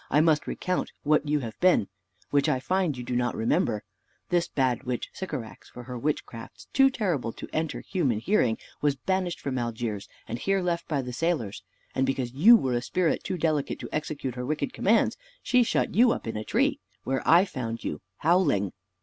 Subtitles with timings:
[0.09, 1.87] "I must recount what you have been,
[2.31, 3.83] which I find you do not remember.
[4.29, 9.39] This bad witch, Sycorax, for her witchcrafts, too terrible to enter human hearing, was banished
[9.39, 11.61] from Algiers, and here left by the sailors;
[11.93, 15.93] and because you were a spirit too delicate to execute her wicked commands, she shut
[15.93, 18.73] you up in a tree, where I found you howling.